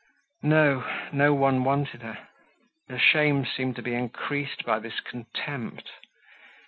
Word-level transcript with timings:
No; 0.41 0.83
no 1.13 1.31
one 1.31 1.63
wanted 1.63 2.01
her. 2.01 2.27
Her 2.89 2.97
shame 2.97 3.45
seemed 3.45 3.75
to 3.75 3.83
be 3.83 3.93
increased 3.93 4.65
by 4.65 4.79
this 4.79 4.99
contempt. 4.99 5.91